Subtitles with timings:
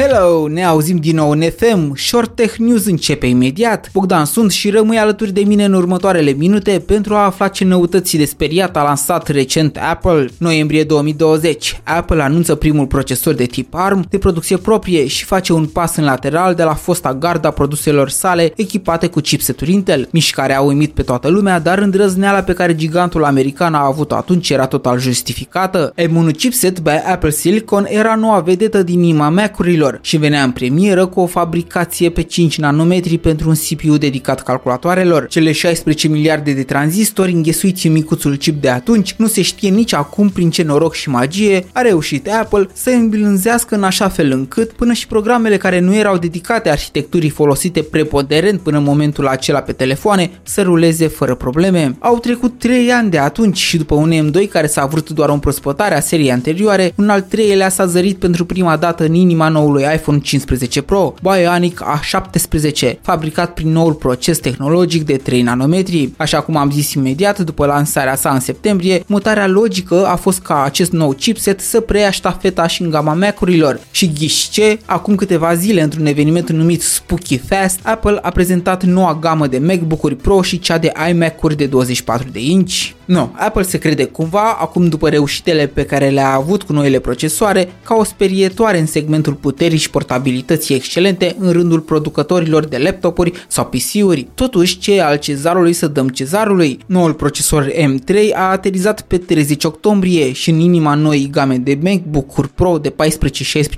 [0.00, 3.90] Hello, ne auzim din nou în FM, Short Tech News începe imediat.
[3.92, 8.16] Bogdan sunt și rămâi alături de mine în următoarele minute pentru a afla ce noutăți
[8.16, 10.28] de speriat a lansat recent Apple.
[10.38, 15.66] Noiembrie 2020, Apple anunță primul procesor de tip ARM de producție proprie și face un
[15.66, 20.08] pas în lateral de la fosta garda produselor sale echipate cu chipseturi Intel.
[20.10, 24.50] Mișcarea a uimit pe toată lumea, dar îndrăzneala pe care gigantul american a avut-o atunci
[24.50, 25.92] era total justificată.
[25.96, 31.06] M1 chipset by Apple Silicon era noua vedetă din inima Mac-urilor și venea în premieră
[31.06, 35.26] cu o fabricație pe 5 nanometri pentru un CPU dedicat calculatoarelor.
[35.26, 39.94] Cele 16 miliarde de tranzistori înghesuiți în micuțul chip de atunci nu se știe nici
[39.94, 44.72] acum prin ce noroc și magie a reușit Apple să îmblânzească în așa fel încât
[44.72, 49.72] până și programele care nu erau dedicate arhitecturii folosite preponderent până în momentul acela pe
[49.72, 51.96] telefoane să ruleze fără probleme.
[51.98, 55.32] Au trecut 3 ani de atunci și după un M2 care s-a vrut doar o
[55.32, 59.77] împrospătare a seriei anterioare, un al treilea s-a zărit pentru prima dată în inima noului
[59.80, 66.12] iPhone 15 Pro, Bionic A17, fabricat prin noul proces tehnologic de 3 nanometri.
[66.16, 70.62] Așa cum am zis imediat după lansarea sa în septembrie, mutarea logică a fost ca
[70.62, 73.80] acest nou chipset să preia ștafeta și în gama Mac-urilor.
[73.90, 79.46] Și ghișce, acum câteva zile într-un eveniment numit Spooky Fest, Apple a prezentat noua gamă
[79.46, 82.90] de MacBook-uri Pro și cea de iMac-uri de 24 de inch.
[83.04, 87.72] Nu, Apple se crede cumva, acum după reușitele pe care le-a avut cu noile procesoare,
[87.84, 93.64] ca o sperietoare în segmentul puterii și portabilității excelente în rândul producătorilor de laptopuri sau
[93.64, 94.26] PC-uri.
[94.34, 96.78] Totuși, ce al cezarului să dăm cezarului?
[96.86, 102.48] Noul procesor M3 a aterizat pe 30 octombrie și în inima noii game de MacBook-uri
[102.48, 102.94] Pro de 14-16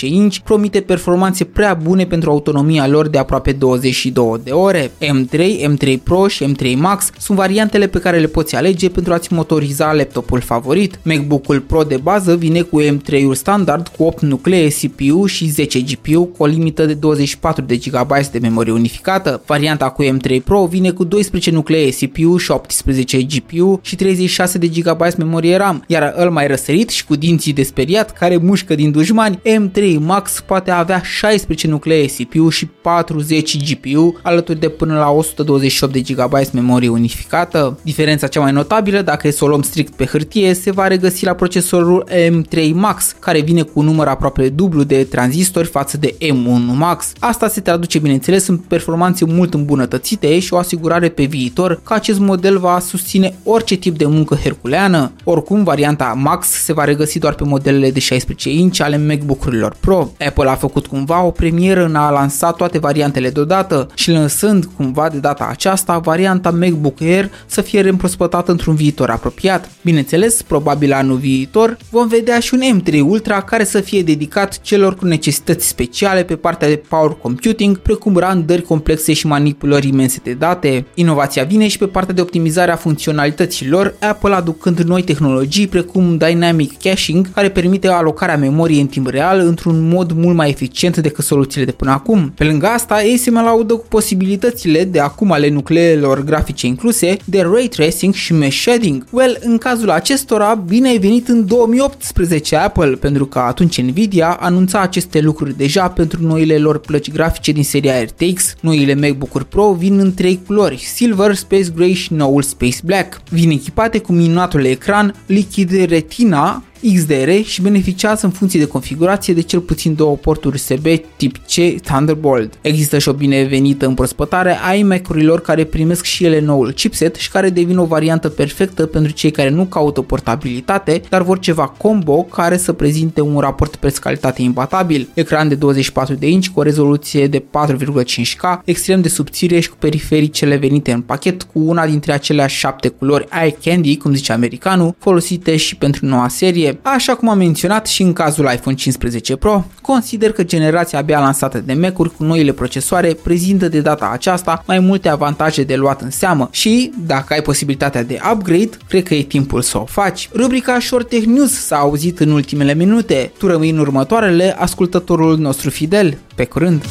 [0.00, 4.90] inch promite performanțe prea bune pentru autonomia lor de aproape 22 de ore.
[5.00, 5.38] M3,
[5.74, 9.92] M3 Pro și M3 Max sunt variantele pe care le poți alege pentru a-ți motoriza
[9.92, 10.98] laptopul favorit.
[11.02, 16.24] MacBook-ul Pro de bază vine cu M3-ul standard cu 8 nuclee CPU și 10 GPU
[16.24, 19.42] cu o limită de 24 de GB de memorie unificată.
[19.46, 24.66] Varianta cu M3 Pro vine cu 12 nuclee CPU și 18 GPU și 36 de
[24.66, 28.90] GB memorie RAM, iar îl mai răsărit și cu dinții de speriat care mușcă din
[28.90, 35.10] dușmani, M3 Max poate avea 16 nuclee CPU și 40 GPU alături de până la
[35.10, 37.78] 128 de GB memorie unificată.
[37.82, 41.24] Diferența cea mai notabilă, dacă e să o luăm strict pe hârtie, se va regăsi
[41.24, 46.16] la procesorul M3 Max, care vine cu un număr aproape dublu de tranzistori față de
[46.20, 47.12] M1 Max.
[47.18, 52.18] Asta se traduce bineînțeles în performanțe mult îmbunătățite și o asigurare pe viitor că acest
[52.18, 55.12] model va susține orice tip de muncă herculeană.
[55.24, 60.12] Oricum, varianta Max se va regăsi doar pe modelele de 16 inch ale MacBook-urilor Pro.
[60.26, 65.08] Apple a făcut cumva o premieră în a lansa toate variantele deodată și lăsând cumva
[65.08, 69.70] de data aceasta varianta MacBook Air să fie reîmprospătată într-un viitor apropiat.
[69.82, 74.94] Bineînțeles, probabil anul viitor vom vedea și un M3 Ultra care să fie dedicat celor
[74.94, 75.04] cu
[75.44, 80.84] necesități speciale pe partea de power computing, precum randări complexe și manipulări imense de date.
[80.94, 86.78] Inovația vine și pe partea de optimizare a funcționalităților, Apple aducând noi tehnologii precum Dynamic
[86.82, 91.64] Caching, care permite alocarea memoriei în timp real într-un mod mult mai eficient decât soluțiile
[91.64, 92.32] de până acum.
[92.34, 97.16] Pe lângă asta, ei se mai laudă cu posibilitățile de acum ale nucleelor grafice incluse
[97.24, 99.04] de ray tracing și mesh shading.
[99.10, 104.80] Well, în cazul acestora, bine ai venit în 2018 Apple, pentru că atunci Nvidia anunța
[104.80, 108.54] aceste lucruri deja pentru noile lor plăci grafice din seria RTX.
[108.60, 113.20] Noile MacBook-uri Pro vin în trei culori, Silver, Space Gray și noul Space Black.
[113.30, 116.62] Vin echipate cu minunatul ecran Liquid Retina
[116.92, 120.86] XDR și beneficiază în funcție de configurație de cel puțin două porturi USB
[121.16, 122.52] tip C Thunderbolt.
[122.60, 127.50] Există și o binevenită împrospătare a iMac-urilor care primesc și ele noul chipset și care
[127.50, 132.56] devin o variantă perfectă pentru cei care nu caută portabilitate, dar vor ceva combo care
[132.56, 135.08] să prezinte un raport preț-calitate imbatabil.
[135.14, 139.76] Ecran de 24 de inch cu o rezoluție de 4,5K, extrem de subțire și cu
[139.78, 144.94] perifericele venite în pachet cu una dintre aceleași șapte culori eye candy, cum zice americanul,
[144.98, 149.64] folosite și pentru noua serie, Așa cum am menționat și în cazul iPhone 15 Pro,
[149.82, 154.78] consider că generația abia lansată de Mac-uri cu noile procesoare prezintă de data aceasta mai
[154.78, 159.22] multe avantaje de luat în seamă și, dacă ai posibilitatea de upgrade, cred că e
[159.22, 160.28] timpul să o faci.
[160.34, 163.32] Rubrica Short Tech News s-a auzit în ultimele minute.
[163.38, 166.18] Tu rămâi în următoarele ascultătorul nostru fidel.
[166.34, 166.84] Pe curând!